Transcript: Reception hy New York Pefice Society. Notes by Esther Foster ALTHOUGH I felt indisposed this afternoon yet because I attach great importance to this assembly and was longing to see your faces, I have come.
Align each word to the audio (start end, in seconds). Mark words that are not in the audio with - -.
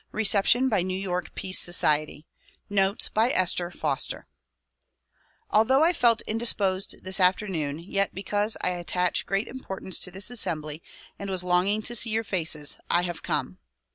Reception 0.11 0.71
hy 0.71 0.81
New 0.83 0.97
York 0.99 1.35
Pefice 1.35 1.59
Society. 1.59 2.25
Notes 2.71 3.07
by 3.09 3.29
Esther 3.29 3.69
Foster 3.69 4.25
ALTHOUGH 5.51 5.83
I 5.83 5.93
felt 5.93 6.23
indisposed 6.23 7.03
this 7.03 7.19
afternoon 7.19 7.77
yet 7.77 8.11
because 8.11 8.57
I 8.61 8.69
attach 8.69 9.27
great 9.27 9.47
importance 9.47 9.99
to 9.99 10.09
this 10.09 10.31
assembly 10.31 10.81
and 11.19 11.29
was 11.29 11.43
longing 11.43 11.83
to 11.83 11.95
see 11.95 12.09
your 12.09 12.23
faces, 12.23 12.77
I 12.89 13.03
have 13.03 13.21
come. 13.21 13.59